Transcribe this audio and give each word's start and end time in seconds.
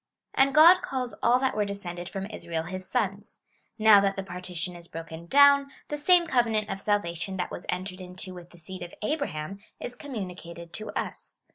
And 0.33 0.55
God 0.55 0.81
calls 0.81 1.13
all 1.21 1.37
that 1.41 1.55
were 1.55 1.63
descended 1.63 2.09
from 2.09 2.25
Israel 2.25 2.63
his 2.63 2.87
sons: 2.87 3.41
now 3.77 4.01
that 4.01 4.15
the 4.15 4.23
partition 4.23 4.75
is 4.75 4.87
broken 4.87 5.27
down, 5.27 5.69
the 5.89 5.97
same 5.99 6.25
covenant 6.25 6.71
of 6.71 6.81
salvation 6.81 7.37
that 7.37 7.51
was 7.51 7.67
entered 7.69 8.01
into 8.01 8.33
with 8.33 8.49
the 8.49 8.57
seed 8.57 8.81
of 8.81 8.95
Abra 9.03 9.27
ham 9.27 9.57
'^ 9.57 9.61
is 9.79 9.93
communicated 9.95 10.73
to 10.73 10.89
us. 10.93 11.41